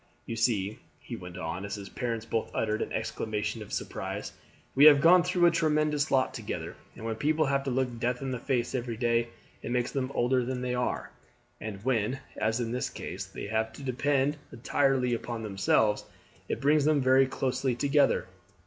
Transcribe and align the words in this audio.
You 0.25 0.35
see," 0.35 0.79
he 0.99 1.15
went 1.15 1.37
on, 1.37 1.63
as 1.63 1.75
his 1.75 1.87
parents 1.87 2.25
both 2.25 2.49
uttered 2.55 2.81
an 2.81 2.91
exclamation 2.91 3.61
of 3.61 3.71
surprise, 3.71 4.33
"we 4.73 4.85
have 4.85 4.99
gone 4.99 5.21
through 5.21 5.45
a 5.45 5.51
tremendous 5.51 6.09
lot 6.09 6.33
together, 6.33 6.75
and 6.95 7.05
when 7.05 7.17
people 7.17 7.45
have 7.45 7.63
to 7.65 7.69
look 7.69 7.99
death 7.99 8.19
in 8.19 8.31
the 8.31 8.39
face 8.39 8.73
every 8.73 8.97
day 8.97 9.27
it 9.61 9.69
makes 9.69 9.91
them 9.91 10.11
older 10.15 10.43
than 10.43 10.61
they 10.63 10.73
are; 10.73 11.11
and 11.59 11.83
when, 11.85 12.19
as 12.37 12.59
in 12.59 12.71
this 12.71 12.89
case, 12.89 13.25
they 13.25 13.45
have 13.45 13.73
to 13.73 13.83
depend 13.83 14.37
entirely 14.51 15.15
on 15.15 15.43
themselves, 15.43 16.03
it 16.49 16.61
brings 16.61 16.83
them 16.83 16.99
very 16.99 17.27
closely 17.27 17.75
together. 17.75 18.25